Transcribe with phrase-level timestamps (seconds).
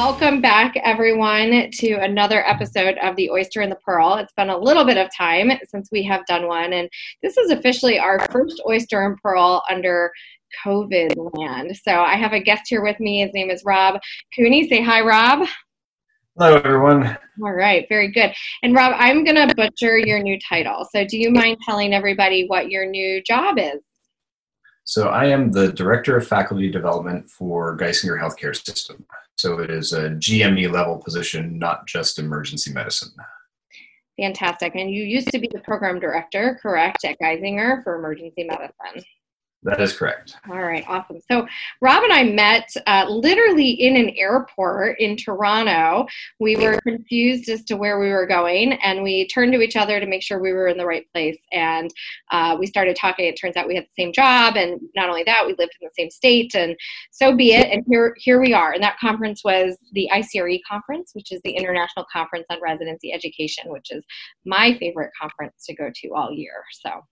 [0.00, 4.14] Welcome back, everyone, to another episode of The Oyster and the Pearl.
[4.14, 6.88] It's been a little bit of time since we have done one, and
[7.20, 10.12] this is officially our first Oyster and Pearl under
[10.64, 11.76] COVID land.
[11.76, 13.22] So I have a guest here with me.
[13.22, 13.98] His name is Rob
[14.36, 14.68] Cooney.
[14.68, 15.48] Say hi, Rob.
[16.38, 17.18] Hello, everyone.
[17.42, 18.32] All right, very good.
[18.62, 20.86] And Rob, I'm going to butcher your new title.
[20.92, 23.82] So do you mind telling everybody what your new job is?
[24.84, 29.04] So I am the Director of Faculty Development for Geisinger Healthcare System.
[29.38, 33.12] So it is a GME level position, not just emergency medicine.
[34.18, 34.74] Fantastic.
[34.74, 39.04] And you used to be the program director, correct, at Geisinger for emergency medicine.
[39.68, 40.34] That is correct.
[40.48, 41.20] All right, awesome.
[41.30, 41.46] So
[41.82, 46.06] Rob and I met uh, literally in an airport in Toronto.
[46.40, 50.00] We were confused as to where we were going, and we turned to each other
[50.00, 51.36] to make sure we were in the right place.
[51.52, 51.90] And
[52.30, 53.26] uh, we started talking.
[53.26, 55.86] It turns out we had the same job, and not only that, we lived in
[55.86, 56.54] the same state.
[56.54, 56.74] And
[57.10, 57.70] so be it.
[57.70, 58.72] And here, here we are.
[58.72, 63.64] And that conference was the ICRE conference, which is the International Conference on Residency Education,
[63.66, 64.02] which is
[64.46, 66.64] my favorite conference to go to all year.
[66.72, 67.02] So.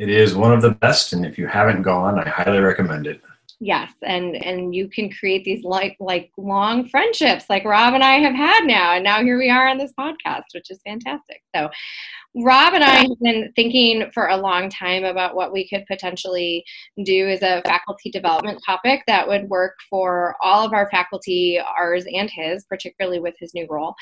[0.00, 3.20] It is one of the best, and if you haven't gone, I highly recommend it.
[3.62, 8.14] Yes, and and you can create these like like long friendships, like Rob and I
[8.14, 11.42] have had now, and now here we are on this podcast, which is fantastic.
[11.54, 11.68] So,
[12.34, 16.64] Rob and I have been thinking for a long time about what we could potentially
[17.04, 22.06] do as a faculty development topic that would work for all of our faculty, ours
[22.10, 23.94] and his, particularly with his new role.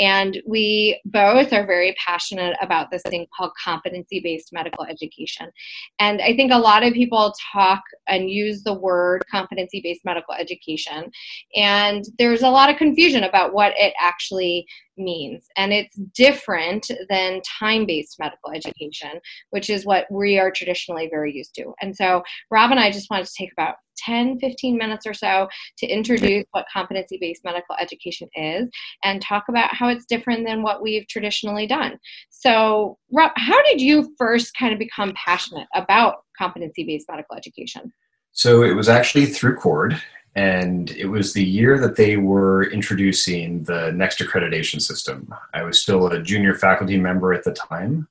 [0.00, 5.52] And we both are very passionate about this thing called competency based medical education.
[6.00, 10.34] And I think a lot of people talk and use the word competency based medical
[10.34, 11.10] education.
[11.56, 15.46] And there's a lot of confusion about what it actually means.
[15.56, 21.34] And it's different than time based medical education, which is what we are traditionally very
[21.34, 21.72] used to.
[21.80, 25.48] And so, Rob and I just wanted to take about 10, 15 minutes or so
[25.78, 28.68] to introduce what competency based medical education is
[29.02, 31.98] and talk about how it's different than what we've traditionally done.
[32.30, 37.92] So, Rob, how did you first kind of become passionate about competency based medical education?
[38.34, 40.00] So, it was actually through CORD
[40.36, 45.32] and it was the year that they were introducing the next accreditation system.
[45.52, 48.08] I was still a junior faculty member at the time,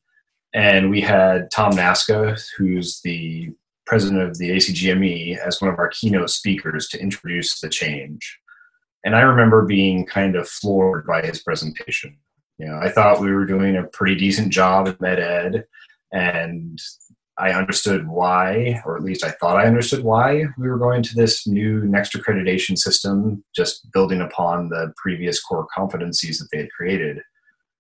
[0.54, 3.50] and we had Tom Nasca, who's the
[3.86, 8.40] president of the ACGME, as one of our keynote speakers to introduce the change.
[9.04, 12.18] And I remember being kind of floored by his presentation.
[12.58, 15.66] You know, I thought we were doing a pretty decent job at med ed,
[16.14, 16.80] and
[17.38, 21.16] I understood why, or at least I thought I understood why we were going to
[21.16, 26.72] this new next accreditation system, just building upon the previous core competencies that they had
[26.72, 27.22] created.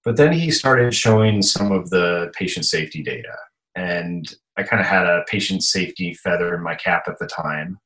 [0.03, 3.35] But then he started showing some of the patient safety data.
[3.75, 7.79] And I kind of had a patient safety feather in my cap at the time.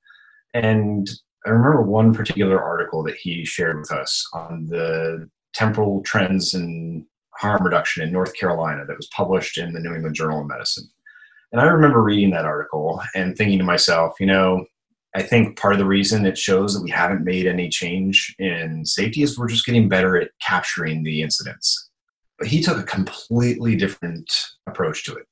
[0.53, 1.09] And
[1.45, 7.05] I remember one particular article that he shared with us on the temporal trends in
[7.35, 10.89] harm reduction in North Carolina that was published in the New England Journal of Medicine.
[11.51, 14.65] And I remember reading that article and thinking to myself, you know,
[15.15, 18.85] I think part of the reason it shows that we haven't made any change in
[18.85, 21.89] safety is we're just getting better at capturing the incidents.
[22.37, 24.31] But he took a completely different
[24.67, 25.27] approach to it.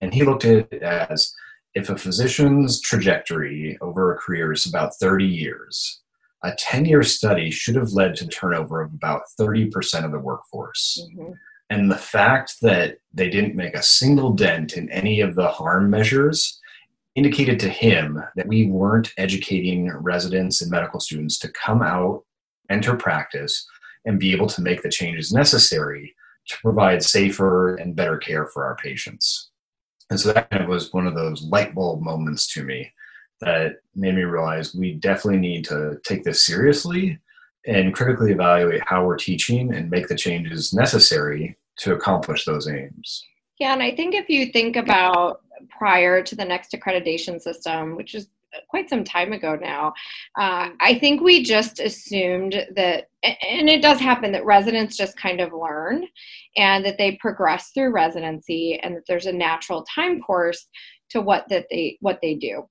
[0.00, 1.34] And he looked at it as
[1.74, 6.00] if a physician's trajectory over a career is about 30 years,
[6.42, 10.98] a 10 year study should have led to turnover of about 30% of the workforce.
[11.14, 11.32] Mm-hmm.
[11.70, 15.88] And the fact that they didn't make a single dent in any of the harm
[15.88, 16.60] measures
[17.14, 22.24] indicated to him that we weren't educating residents and medical students to come out,
[22.68, 23.66] enter practice,
[24.04, 26.14] and be able to make the changes necessary
[26.48, 29.50] to provide safer and better care for our patients.
[30.08, 32.92] And so that was one of those light bulb moments to me
[33.40, 37.18] that made me realize we definitely need to take this seriously
[37.66, 43.24] and critically evaluate how we're teaching and make the changes necessary to accomplish those aims.
[43.58, 48.14] Yeah, and I think if you think about prior to the next accreditation system, which
[48.14, 48.28] is
[48.68, 49.92] quite some time ago now,
[50.38, 55.40] uh, I think we just assumed that, and it does happen that residents just kind
[55.40, 56.04] of learn
[56.56, 60.66] and that they progress through residency and that there's a natural time course
[61.10, 62.62] to what that they what they do.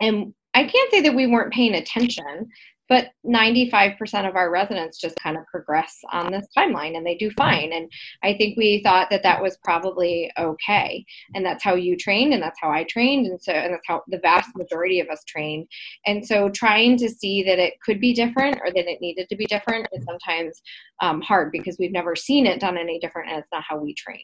[0.00, 2.48] And I can't say that we weren't paying attention
[2.88, 7.30] but 95% of our residents just kind of progress on this timeline and they do
[7.32, 7.72] fine.
[7.72, 7.90] And
[8.22, 11.04] i think we thought that that was probably okay.
[11.34, 13.26] And that's how you trained and that's how i trained.
[13.26, 15.66] And so and that's how the vast majority of us trained.
[16.06, 19.36] And so trying to see that it could be different or that it needed to
[19.36, 20.60] be different is sometimes
[21.00, 23.94] um, hard because we've never seen it done any different and it's not how we
[23.94, 24.22] trained.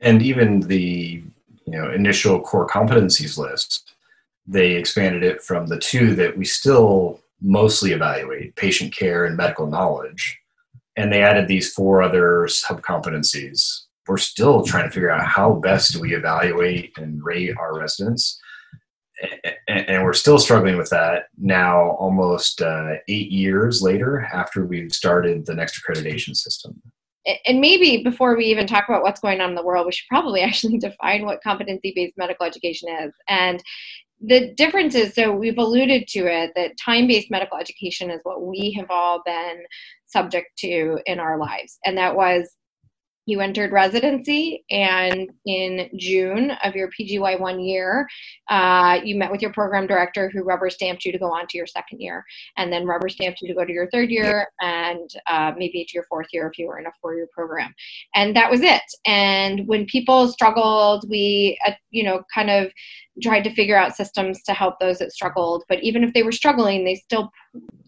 [0.00, 1.22] And even the
[1.66, 3.94] you know initial core competencies list
[4.46, 9.66] they expanded it from the two that we still mostly evaluate patient care and medical
[9.66, 10.38] knowledge.
[10.96, 13.82] And they added these four other sub competencies.
[14.06, 18.38] We're still trying to figure out how best do we evaluate and rate our residents.
[19.68, 25.46] And we're still struggling with that now, almost uh, eight years later, after we've started
[25.46, 26.80] the next accreditation system
[27.46, 30.08] and maybe before we even talk about what's going on in the world, we should
[30.08, 33.12] probably actually define what competency based medical education is.
[33.28, 33.62] And
[34.20, 38.42] the difference is so we've alluded to it that time based medical education is what
[38.42, 39.62] we have all been
[40.06, 41.78] subject to in our lives.
[41.84, 42.54] And that was
[43.30, 48.08] you entered residency, and in June of your PGY one year,
[48.48, 51.56] uh, you met with your program director who rubber stamped you to go on to
[51.56, 52.24] your second year,
[52.56, 55.94] and then rubber stamped you to go to your third year, and uh, maybe to
[55.94, 57.72] your fourth year if you were in a four year program.
[58.14, 58.82] And that was it.
[59.06, 62.72] And when people struggled, we, uh, you know, kind of
[63.20, 65.64] tried to figure out systems to help those that struggled.
[65.68, 67.30] But even if they were struggling, they still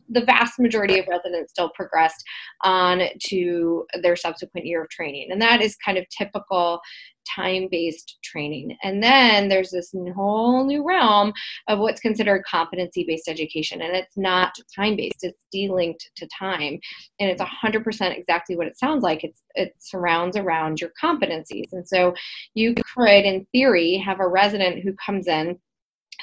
[0.08, 2.23] the vast majority of residents still progressed
[2.62, 5.29] on to their subsequent year of training.
[5.31, 6.81] And that is kind of typical
[7.25, 8.77] time based training.
[8.83, 11.33] And then there's this whole new realm
[11.69, 13.83] of what's considered competency based education.
[13.83, 16.79] And it's not time based, it's delinked to time.
[17.21, 19.25] And it's 100% exactly what it sounds like.
[19.25, 21.73] It's, it surrounds around your competencies.
[21.73, 22.15] And so
[22.55, 25.59] you could, in theory, have a resident who comes in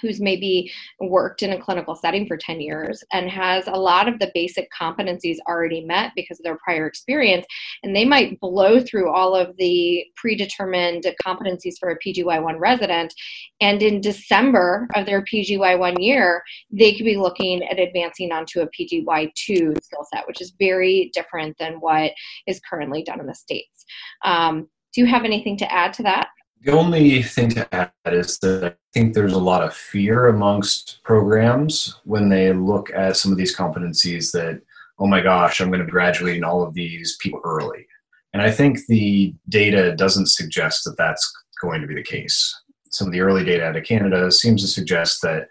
[0.01, 4.19] who's maybe worked in a clinical setting for 10 years and has a lot of
[4.19, 7.45] the basic competencies already met because of their prior experience
[7.83, 13.13] and they might blow through all of the predetermined competencies for a pgy1 resident
[13.61, 18.67] and in december of their pgy1 year they could be looking at advancing onto a
[18.67, 22.11] pgy2 skill set which is very different than what
[22.47, 23.85] is currently done in the states.
[24.23, 26.29] Um, do you have anything to add to that
[26.61, 30.99] the only thing to add is that I think there's a lot of fear amongst
[31.03, 34.61] programs when they look at some of these competencies that,
[34.99, 37.85] oh my gosh, I'm going to be graduating all of these people early.
[38.33, 42.53] And I think the data doesn't suggest that that's going to be the case.
[42.91, 45.47] Some of the early data out of Canada seems to suggest that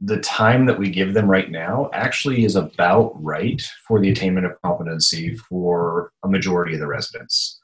[0.00, 4.46] the time that we give them right now actually is about right for the attainment
[4.46, 7.57] of competency for a majority of the residents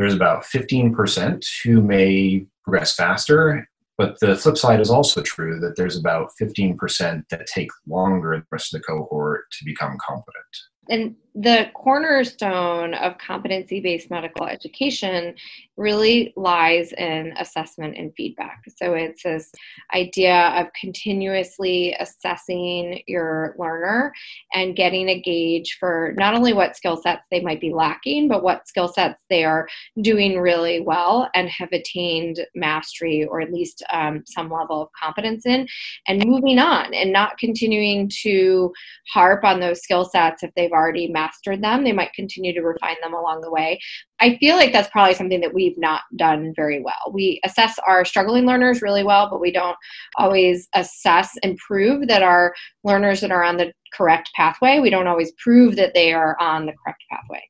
[0.00, 3.68] there's about 15% who may progress faster.
[3.98, 8.40] But the flip side is also true that there's about 15% that take longer than
[8.40, 10.56] the rest of the cohort to become competent.
[10.90, 15.34] And the cornerstone of competency based medical education
[15.76, 18.62] really lies in assessment and feedback.
[18.76, 19.50] So it's this
[19.94, 24.12] idea of continuously assessing your learner
[24.52, 28.42] and getting a gauge for not only what skill sets they might be lacking, but
[28.42, 29.68] what skill sets they are
[30.02, 35.46] doing really well and have attained mastery or at least um, some level of competence
[35.46, 35.66] in,
[36.08, 38.72] and moving on and not continuing to
[39.14, 41.84] harp on those skill sets if they've already mastered them.
[41.84, 43.78] They might continue to refine them along the way.
[44.20, 47.12] I feel like that's probably something that we've not done very well.
[47.12, 49.76] We assess our struggling learners really well, but we don't
[50.16, 52.54] always assess and prove that our
[52.84, 56.66] learners that are on the correct pathway, we don't always prove that they are on
[56.66, 57.42] the correct pathway.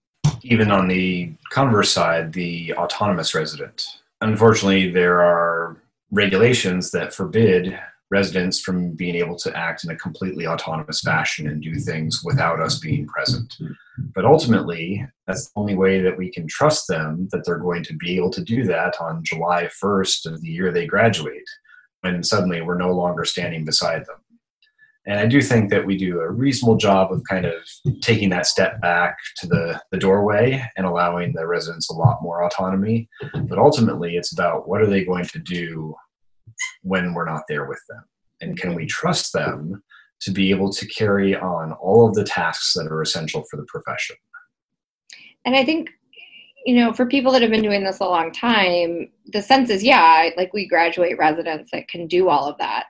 [0.42, 4.00] Even on the converse side, the autonomous resident.
[4.22, 5.76] Unfortunately, there are
[6.10, 7.78] regulations that forbid
[8.10, 12.60] residents from being able to act in a completely autonomous fashion and do things without
[12.60, 13.54] us being present.
[13.58, 13.72] Hmm.
[14.14, 17.94] But ultimately, that's the only way that we can trust them that they're going to
[17.94, 21.48] be able to do that on July 1st of the year they graduate,
[22.00, 24.16] when suddenly we're no longer standing beside them.
[25.06, 27.54] And I do think that we do a reasonable job of kind of
[28.02, 32.44] taking that step back to the, the doorway and allowing the residents a lot more
[32.44, 33.08] autonomy.
[33.48, 35.94] But ultimately, it's about what are they going to do
[36.82, 38.04] when we're not there with them?
[38.40, 39.82] And can we trust them
[40.20, 43.66] to be able to carry on all of the tasks that are essential for the
[43.68, 44.16] profession?
[45.44, 45.90] And I think,
[46.66, 49.82] you know, for people that have been doing this a long time, the sense is,
[49.82, 52.84] yeah, like we graduate residents that can do all of that.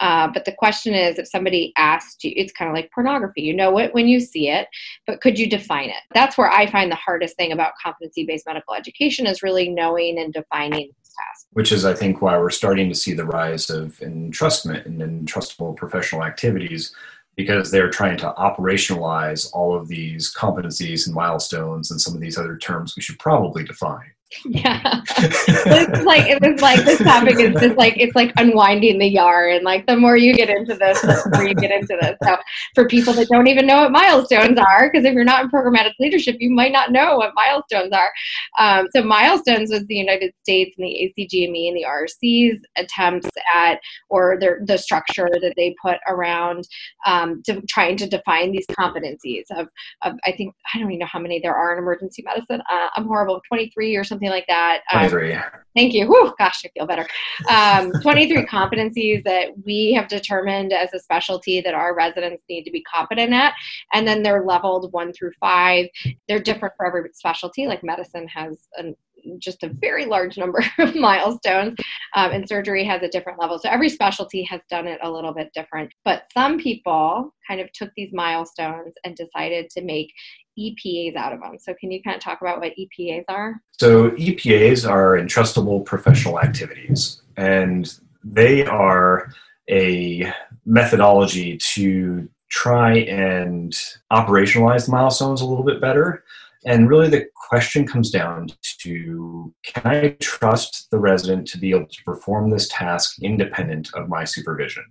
[0.00, 3.40] Uh, but the question is, if somebody asked you, it's kind of like pornography.
[3.40, 4.68] You know it when you see it,
[5.06, 6.02] but could you define it?
[6.12, 10.32] That's where I find the hardest thing about competency-based medical education is really knowing and
[10.32, 11.46] defining task.
[11.52, 15.76] Which is, I think, why we're starting to see the rise of entrustment and entrustable
[15.76, 16.94] professional activities
[17.36, 22.38] because they're trying to operationalize all of these competencies and milestones and some of these
[22.38, 24.12] other terms we should probably define.
[24.46, 25.02] Yeah.
[25.16, 29.54] it's like it was like this topic is just like it's like unwinding the yarn.
[29.54, 32.16] And like the more you get into this, the more you get into this.
[32.22, 32.36] So
[32.74, 35.92] for people that don't even know what milestones are, because if you're not in programmatic
[35.98, 38.12] leadership, you might not know what milestones are.
[38.58, 43.80] Um, so milestones was the United States and the ACGME and the RC's attempts at
[44.08, 46.68] or their the structure that they put around
[47.06, 49.68] um, to trying to define these competencies of,
[50.02, 52.62] of I think I don't even know how many there are in emergency medicine.
[52.70, 54.82] Uh, I'm horrible, 23 or something like that.
[54.92, 55.38] Um, 23.
[55.76, 56.06] Thank you.
[56.06, 57.06] Whew, gosh, I feel better.
[57.48, 62.70] Um, 23 competencies that we have determined as a specialty that our residents need to
[62.70, 63.54] be competent at.
[63.92, 65.86] And then they're leveled one through five.
[66.28, 67.66] They're different for every specialty.
[67.66, 68.94] Like medicine has an
[69.38, 71.74] just a very large number of milestones,
[72.14, 73.58] um, and surgery has a different level.
[73.58, 75.92] So every specialty has done it a little bit different.
[76.04, 80.12] But some people kind of took these milestones and decided to make
[80.58, 81.58] EPAs out of them.
[81.58, 83.60] So can you kind of talk about what EPAs are?
[83.72, 87.92] So EPAs are entrustable professional activities, and
[88.22, 89.30] they are
[89.68, 90.32] a
[90.66, 93.72] methodology to try and
[94.12, 96.24] operationalize the milestones a little bit better.
[96.66, 101.86] And really, the question comes down to can I trust the resident to be able
[101.86, 104.84] to perform this task independent of my supervision?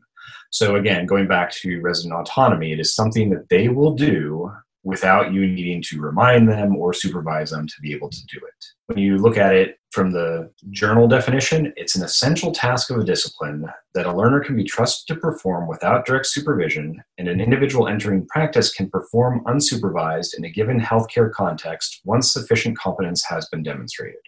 [0.51, 4.51] So, again, going back to resident autonomy, it is something that they will do
[4.83, 8.65] without you needing to remind them or supervise them to be able to do it.
[8.87, 13.03] When you look at it from the journal definition, it's an essential task of a
[13.03, 17.87] discipline that a learner can be trusted to perform without direct supervision, and an individual
[17.87, 23.63] entering practice can perform unsupervised in a given healthcare context once sufficient competence has been
[23.63, 24.19] demonstrated.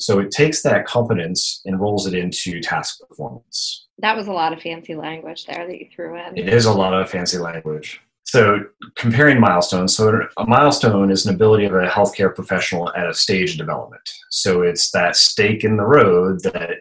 [0.00, 3.86] So it takes that competence and rolls it into task performance.
[3.98, 6.38] That was a lot of fancy language there that you threw in.
[6.38, 8.00] It is a lot of fancy language.
[8.28, 8.62] So,
[8.94, 9.96] comparing milestones.
[9.96, 14.06] So, a milestone is an ability of a healthcare professional at a stage of development.
[14.30, 16.72] So, it's that stake in the road that,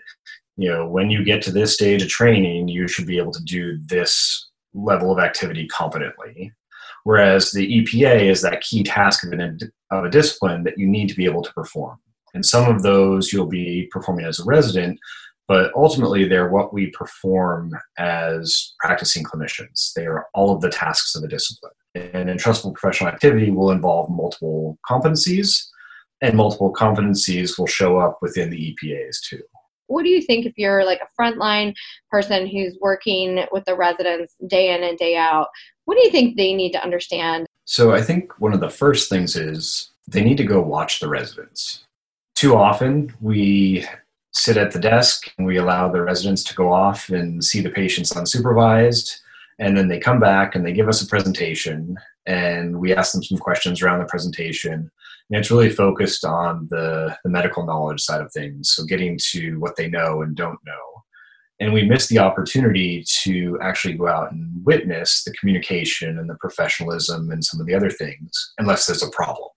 [0.57, 3.43] you know, when you get to this stage of training, you should be able to
[3.45, 6.51] do this level of activity competently.
[7.05, 9.57] Whereas the EPA is that key task of, an,
[9.89, 11.97] of a discipline that you need to be able to perform.
[12.33, 14.99] And some of those you'll be performing as a resident,
[15.47, 19.93] but ultimately they're what we perform as practicing clinicians.
[19.95, 21.71] They are all of the tasks of a discipline.
[21.95, 25.65] And entrustable professional activity will involve multiple competencies,
[26.21, 29.41] and multiple competencies will show up within the EPAs too.
[29.87, 31.73] What do you think if you're like a frontline
[32.11, 35.47] person who's working with the residents day in and day out?
[35.85, 37.47] What do you think they need to understand?
[37.63, 41.09] So, I think one of the first things is they need to go watch the
[41.09, 41.83] residents.
[42.35, 43.85] Too often, we
[44.37, 47.69] sit at the desk and we allow the residents to go off and see the
[47.69, 49.19] patients unsupervised.
[49.59, 53.23] And then they come back and they give us a presentation and we ask them
[53.23, 54.91] some questions around the presentation.
[55.29, 59.59] And it's really focused on the, the medical knowledge side of things so getting to
[59.59, 61.03] what they know and don't know.
[61.59, 66.35] And we miss the opportunity to actually go out and witness the communication and the
[66.35, 69.49] professionalism and some of the other things unless there's a problem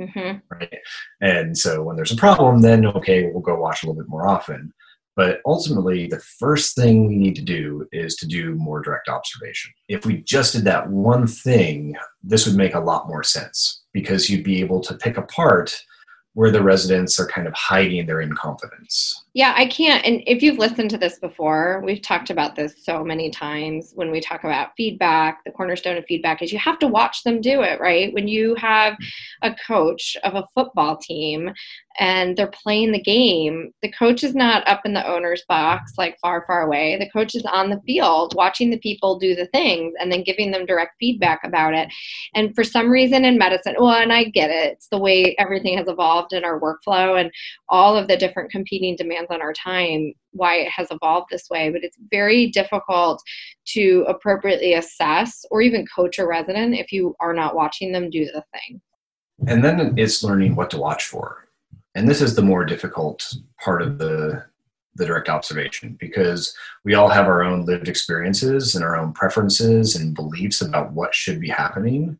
[0.00, 0.38] Mm-hmm.
[0.50, 0.78] Right.
[1.20, 4.26] And so when there's a problem, then okay, we'll go watch a little bit more
[4.26, 4.72] often.
[5.16, 9.72] But ultimately, the first thing we need to do is to do more direct observation.
[9.88, 14.30] If we just did that one thing, this would make a lot more sense because
[14.30, 15.76] you'd be able to pick apart
[16.34, 19.24] where the residents are kind of hiding their incompetence.
[19.32, 20.04] Yeah, I can't.
[20.04, 24.10] And if you've listened to this before, we've talked about this so many times when
[24.10, 25.44] we talk about feedback.
[25.44, 28.12] The cornerstone of feedback is you have to watch them do it, right?
[28.12, 28.96] When you have
[29.42, 31.52] a coach of a football team
[32.00, 36.18] and they're playing the game, the coach is not up in the owner's box, like
[36.20, 36.96] far, far away.
[36.98, 40.50] The coach is on the field watching the people do the things and then giving
[40.50, 41.88] them direct feedback about it.
[42.34, 45.78] And for some reason in medicine, well, and I get it, it's the way everything
[45.78, 47.30] has evolved in our workflow and
[47.68, 51.70] all of the different competing demands on our time, why it has evolved this way.
[51.70, 53.22] But it's very difficult
[53.68, 58.24] to appropriately assess or even coach a resident if you are not watching them do
[58.24, 58.80] the thing.
[59.46, 61.50] And then it's learning what to watch for
[61.94, 64.44] and this is the more difficult part of the
[64.96, 69.94] the direct observation because we all have our own lived experiences and our own preferences
[69.94, 72.18] and beliefs about what should be happening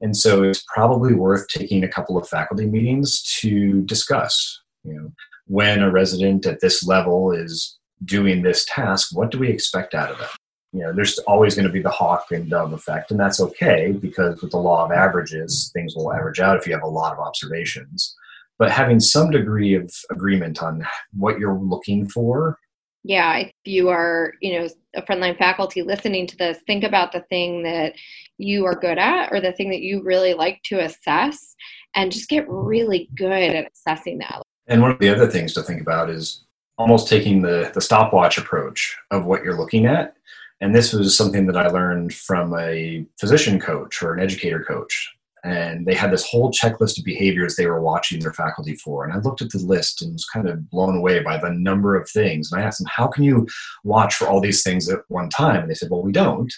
[0.00, 5.12] and so it's probably worth taking a couple of faculty meetings to discuss you know
[5.46, 10.10] when a resident at this level is doing this task what do we expect out
[10.10, 10.28] of them?
[10.72, 13.92] You know there's always going to be the hawk and dove effect and that's okay
[13.92, 17.12] because with the law of averages things will average out if you have a lot
[17.12, 18.14] of observations.
[18.58, 22.58] But having some degree of agreement on what you're looking for.
[23.04, 27.24] Yeah if you are you know a frontline faculty listening to this think about the
[27.30, 27.94] thing that
[28.36, 31.54] you are good at or the thing that you really like to assess
[31.94, 35.62] and just get really good at assessing that And one of the other things to
[35.62, 36.44] think about is
[36.78, 40.14] almost taking the, the stopwatch approach of what you're looking at.
[40.60, 45.12] And this was something that I learned from a physician coach or an educator coach.
[45.44, 49.04] And they had this whole checklist of behaviors they were watching their faculty for.
[49.04, 51.94] And I looked at the list and was kind of blown away by the number
[51.94, 52.50] of things.
[52.50, 53.46] And I asked them, How can you
[53.84, 55.60] watch for all these things at one time?
[55.60, 56.52] And they said, Well, we don't.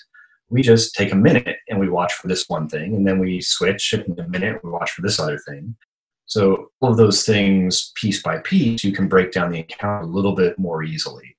[0.49, 2.95] We just take a minute and we watch for this one thing.
[2.95, 5.77] And then we switch in a minute, we watch for this other thing.
[6.29, 10.07] So all of those things, piece by piece, you can break down the account a
[10.07, 11.37] little bit more easily.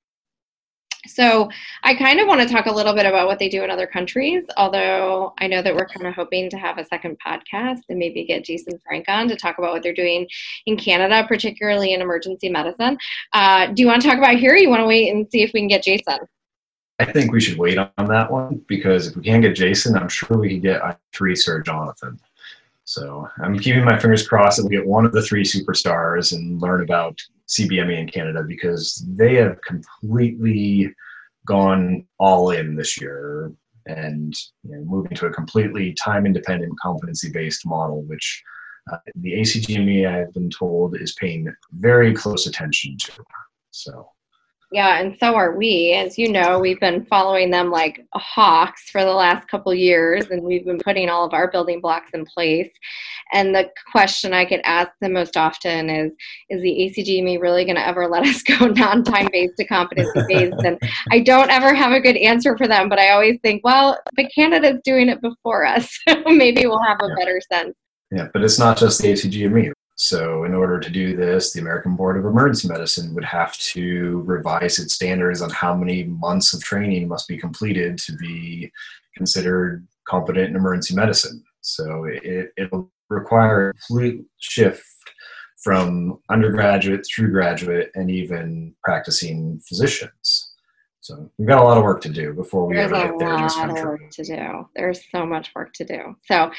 [1.06, 1.48] So
[1.82, 3.86] I kind of want to talk a little bit about what they do in other
[3.86, 7.98] countries, although I know that we're kind of hoping to have a second podcast and
[7.98, 10.28] maybe get Jason Frank on to talk about what they're doing
[10.66, 12.98] in Canada, particularly in emergency medicine.
[13.32, 14.52] Uh, do you want to talk about here?
[14.52, 16.18] Or you want to wait and see if we can get Jason?
[16.98, 20.08] I think we should wait on that one because if we can't get Jason, I'm
[20.08, 20.82] sure we can get
[21.14, 22.20] three Sir Jonathan.
[22.90, 26.60] So I'm keeping my fingers crossed that we get one of the three superstars and
[26.60, 27.16] learn about
[27.46, 30.92] CBME in Canada because they have completely
[31.46, 33.52] gone all in this year
[33.86, 38.42] and you know, moving to a completely time independent competency based model, which
[38.92, 43.12] uh, the ACGME I've been told is paying very close attention to.
[43.70, 44.08] So
[44.72, 45.94] yeah, and so are we.
[45.94, 50.42] As you know, we've been following them like hawks for the last couple years, and
[50.42, 52.70] we've been putting all of our building blocks in place.
[53.32, 56.12] And the question I get asked the most often is,
[56.50, 60.64] is the ACGME really going to ever let us go non-time based to competency based?
[60.64, 60.78] and
[61.10, 64.26] I don't ever have a good answer for them, but I always think, well, but
[64.32, 65.98] Canada's doing it before us.
[66.26, 67.14] Maybe we'll have a yeah.
[67.18, 67.74] better sense.
[68.12, 69.72] Yeah, but it's not just the ACGME.
[70.02, 74.22] So, in order to do this, the American Board of Emergency Medicine would have to
[74.24, 78.72] revise its standards on how many months of training must be completed to be
[79.14, 81.44] considered competent in emergency medicine.
[81.60, 84.82] So, it, it'll require a complete shift
[85.62, 90.49] from undergraduate through graduate and even practicing physicians.
[91.02, 93.34] So we've got a lot of work to do before we There's ever get there
[93.34, 93.84] in this country.
[93.84, 94.68] work to do.
[94.76, 96.14] There's so much work to do.
[96.26, 96.50] So,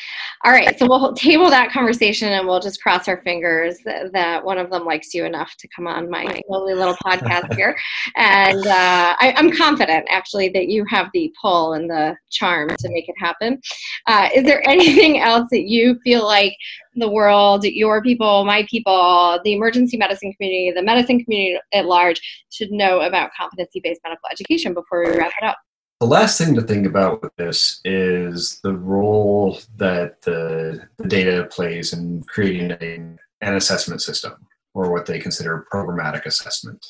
[0.43, 0.77] all right.
[0.79, 4.71] So we'll table that conversation and we'll just cross our fingers that, that one of
[4.71, 7.77] them likes you enough to come on my lovely little podcast here.
[8.15, 12.89] And uh, I, am confident, actually, that you have the pull and the charm to
[12.89, 13.61] make it happen.
[14.07, 16.57] Uh, is there anything else that you feel like
[16.95, 22.21] the world, your people, my people, the emergency medicine community, the medicine community at large
[22.49, 25.57] should know about competency based medical education before we wrap it up?
[25.99, 31.47] The last thing to think about with this is the role that the, the data
[31.51, 34.33] plays in creating an assessment system
[34.73, 36.83] or what they consider programmatic assessment.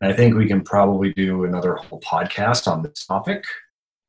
[0.00, 3.44] And I think we can probably do another whole podcast on this topic.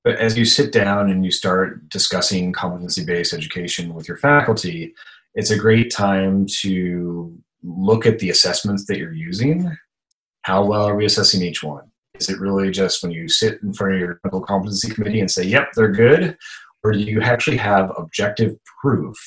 [0.04, 4.94] But as you sit down and you start discussing competency based education with your faculty,
[5.36, 9.76] it's a great time to look at the assessments that you're using.
[10.44, 11.92] How well are we assessing each one?
[12.16, 15.30] Is it really just when you sit in front of your clinical competency committee and
[15.30, 16.38] say, yep, they're good?
[16.84, 19.18] Or do you actually have objective proof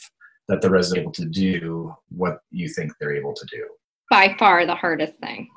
[0.49, 3.67] that the resident is able to do what you think they're able to do?
[4.11, 5.49] By far the hardest thing.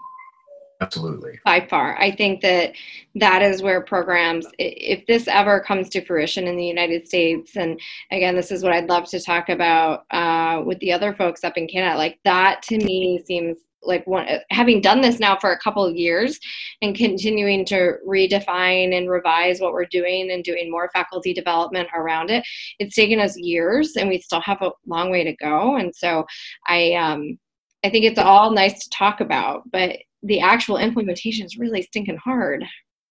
[0.81, 1.39] Absolutely.
[1.45, 1.97] By far.
[1.99, 2.73] I think that
[3.15, 7.79] that is where programs, if this ever comes to fruition in the United States, and
[8.11, 11.57] again, this is what I'd love to talk about uh, with the other folks up
[11.57, 15.59] in Canada, like that to me seems like one, having done this now for a
[15.59, 16.39] couple of years
[16.81, 22.29] and continuing to redefine and revise what we're doing and doing more faculty development around
[22.29, 22.43] it
[22.79, 26.25] it's taken us years and we still have a long way to go and so
[26.67, 27.37] i um
[27.83, 32.17] i think it's all nice to talk about but the actual implementation is really stinking
[32.17, 32.65] hard.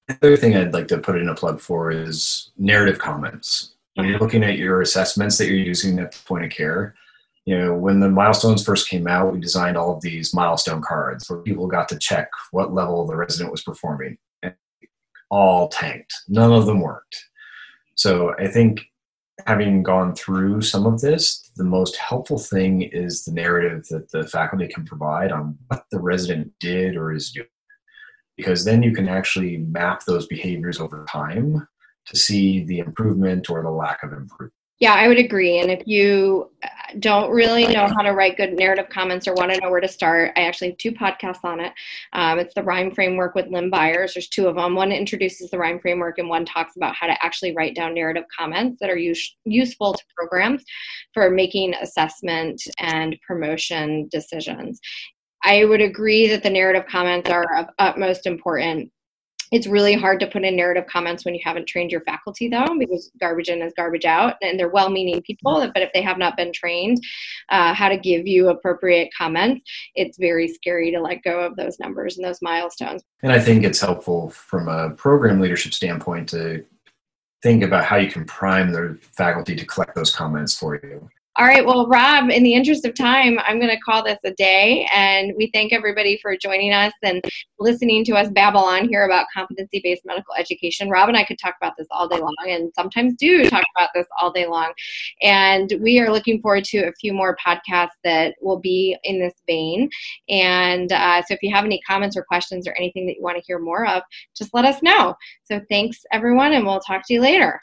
[0.09, 3.75] The other thing I'd like to put in a plug for is narrative comments.
[3.95, 6.95] When you're looking at your assessments that you're using at the point of care,
[7.47, 11.31] you know, when the milestones first came out, we designed all of these milestone cards
[11.31, 14.19] where people got to check what level the resident was performing.
[14.43, 14.55] And
[15.31, 16.13] all tanked.
[16.29, 17.25] None of them worked.
[17.95, 18.81] So I think
[19.47, 24.27] having gone through some of this, the most helpful thing is the narrative that the
[24.27, 27.47] faculty can provide on what the resident did or is doing.
[28.37, 31.67] Because then you can actually map those behaviors over time
[32.07, 34.53] to see the improvement or the lack of improvement.
[34.85, 35.61] Yeah, I would agree.
[35.61, 36.69] And if you uh,
[36.99, 39.89] don't really know how to write good narrative comments or want to know where to
[39.89, 41.73] start, I actually have two podcasts on it.
[42.13, 44.13] Um, it's the RIME Framework with Lynn Byers.
[44.13, 44.75] There's two of them.
[44.75, 48.25] One introduces the RIME Framework, and one talks about how to actually write down narrative
[48.39, 50.63] comments that are use- useful to programs
[51.15, 54.81] for making assessment and promotion decisions.
[55.45, 58.91] I would agree that the narrative comments are of utmost importance
[59.55, 62.77] it's really hard to put in narrative comments when you haven't trained your faculty, though,
[62.77, 65.71] because garbage in is garbage out, and they're well meaning people.
[65.73, 67.01] But if they have not been trained
[67.51, 69.63] uh, how to give you appropriate comments,
[69.95, 73.05] it's very scary to let go of those numbers and those milestones.
[73.23, 76.65] And I think it's helpful from a program leadership standpoint to
[77.41, 81.09] think about how you can prime the faculty to collect those comments for you.
[81.37, 81.67] All right.
[81.67, 84.89] Well, Rob, in the interest of time, I'm going to call this a day.
[84.95, 87.25] And we thank everybody for joining us and
[87.59, 90.89] listening to us babble on here about competency based medical education.
[90.89, 93.89] Rob and I could talk about this all day long and sometimes do talk about
[93.97, 94.73] this all day long.
[95.23, 99.35] And we are looking forward to a few more podcasts that will be in this
[99.49, 99.91] vein.
[100.29, 103.39] And uh, so if you have any comments or questions or anything that you want
[103.39, 104.05] to hear more of,
[104.37, 105.17] just let us know.
[105.43, 107.59] So thanks, everyone, and we'll talk to you later.